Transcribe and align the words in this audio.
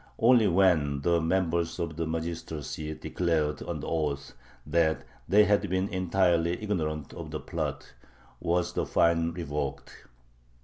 Only 0.17 0.47
when 0.47 1.01
the 1.01 1.21
members 1.21 1.77
of 1.77 1.95
the 1.95 2.07
magistracy 2.07 2.95
declared 2.95 3.61
under 3.61 3.85
oath 3.85 4.33
that 4.65 5.03
they 5.29 5.43
had 5.45 5.69
been 5.69 5.89
entirely 5.89 6.53
ignorant 6.59 7.13
of 7.13 7.29
the 7.29 7.39
plot 7.39 7.93
was 8.39 8.73
the 8.73 8.87
fine 8.87 9.29
revoked. 9.31 10.07